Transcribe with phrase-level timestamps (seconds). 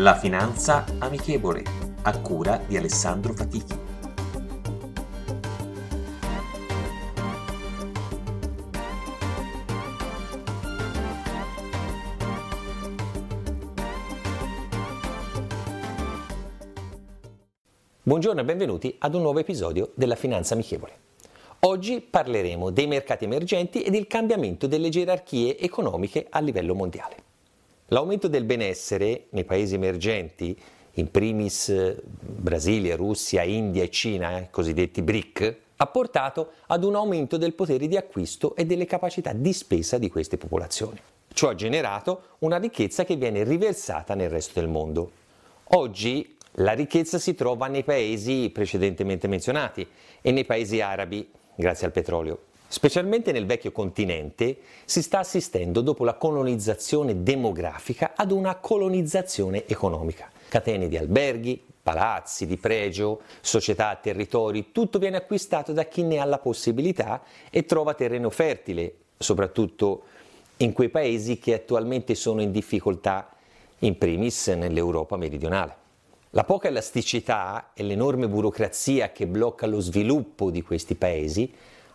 [0.00, 1.62] La finanza amichevole,
[2.04, 3.74] a cura di Alessandro Fatichi.
[18.02, 20.92] Buongiorno e benvenuti ad un nuovo episodio della Finanza Amichevole.
[21.60, 27.28] Oggi parleremo dei mercati emergenti e del cambiamento delle gerarchie economiche a livello mondiale.
[27.92, 30.56] L'aumento del benessere nei paesi emergenti,
[30.94, 36.94] in primis eh, Brasile, Russia, India e Cina, i cosiddetti BRIC, ha portato ad un
[36.94, 41.00] aumento del potere di acquisto e delle capacità di spesa di queste popolazioni.
[41.32, 45.10] Ciò ha generato una ricchezza che viene riversata nel resto del mondo.
[45.72, 49.84] Oggi la ricchezza si trova nei paesi precedentemente menzionati
[50.20, 52.49] e nei paesi arabi, grazie al petrolio.
[52.72, 60.30] Specialmente nel vecchio continente si sta assistendo dopo la colonizzazione demografica ad una colonizzazione economica.
[60.48, 66.24] Catene di alberghi, palazzi di pregio, società, territori, tutto viene acquistato da chi ne ha
[66.24, 70.02] la possibilità e trova terreno fertile, soprattutto
[70.58, 73.30] in quei paesi che attualmente sono in difficoltà,
[73.80, 75.74] in primis nell'Europa meridionale.
[76.30, 81.52] La poca elasticità e l'enorme burocrazia che blocca lo sviluppo di questi paesi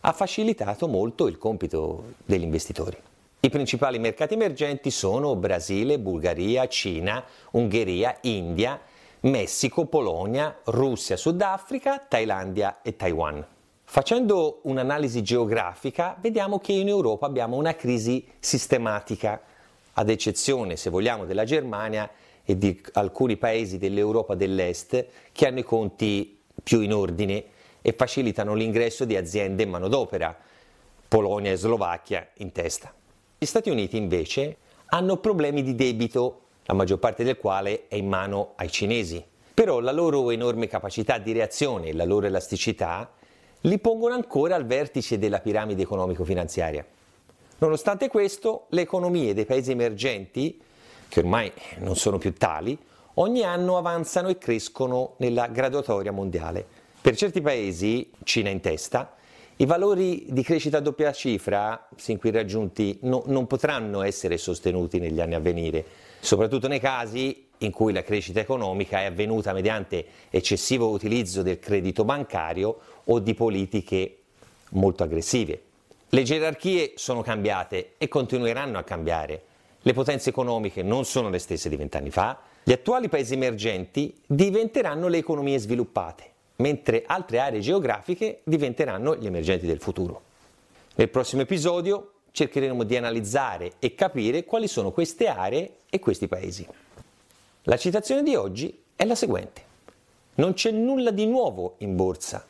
[0.07, 2.95] ha facilitato molto il compito degli investitori.
[3.39, 8.79] I principali mercati emergenti sono Brasile, Bulgaria, Cina, Ungheria, India,
[9.21, 13.43] Messico, Polonia, Russia, Sudafrica, Thailandia e Taiwan.
[13.83, 19.41] Facendo un'analisi geografica, vediamo che in Europa abbiamo una crisi sistematica,
[19.93, 22.07] ad eccezione, se vogliamo, della Germania
[22.43, 27.53] e di alcuni paesi dell'Europa dell'Est che hanno i conti più in ordine
[27.85, 30.35] e facilitano l'ingresso di aziende e manodopera,
[31.07, 32.91] Polonia e Slovacchia in testa.
[33.37, 38.07] Gli Stati Uniti invece hanno problemi di debito, la maggior parte del quale è in
[38.07, 39.23] mano ai cinesi.
[39.53, 43.07] Però la loro enorme capacità di reazione e la loro elasticità
[43.61, 46.83] li pongono ancora al vertice della piramide economico-finanziaria.
[47.59, 50.59] Nonostante questo, le economie dei paesi emergenti,
[51.07, 52.75] che ormai non sono più tali,
[53.15, 56.74] ogni anno avanzano e crescono nella graduatoria mondiale
[57.05, 59.13] per certi paesi, Cina in testa,
[59.57, 64.97] i valori di crescita a doppia cifra sin qui raggiunti no, non potranno essere sostenuti
[64.97, 65.85] negli anni a venire,
[66.19, 72.05] soprattutto nei casi in cui la crescita economica è avvenuta mediante eccessivo utilizzo del credito
[72.05, 74.21] bancario o di politiche
[74.69, 75.61] molto aggressive.
[76.09, 79.43] Le gerarchie sono cambiate e continueranno a cambiare.
[79.79, 82.39] Le potenze economiche non sono le stesse di vent'anni fa.
[82.63, 89.65] Gli attuali paesi emergenti diventeranno le economie sviluppate mentre altre aree geografiche diventeranno gli emergenti
[89.65, 90.21] del futuro.
[90.95, 96.65] Nel prossimo episodio cercheremo di analizzare e capire quali sono queste aree e questi paesi.
[97.63, 99.63] La citazione di oggi è la seguente.
[100.35, 102.45] Non c'è nulla di nuovo in borsa.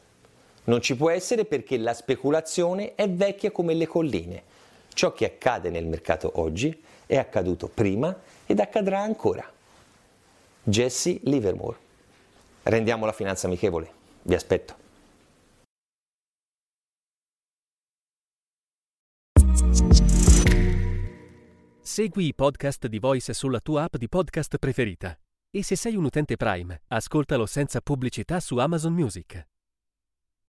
[0.66, 4.44] Non ci può essere perché la speculazione è vecchia come le colline.
[4.94, 8.16] Ciò che accade nel mercato oggi è accaduto prima
[8.46, 9.48] ed accadrà ancora.
[10.64, 11.78] Jesse Livermore
[12.66, 13.90] rendiamo la finanza amichevole.
[14.24, 14.84] Vi aspetto.
[21.82, 25.18] Segui i podcast di Voice sulla tua app di podcast preferita.
[25.50, 29.55] E se sei un utente Prime, ascoltalo senza pubblicità su Amazon Music.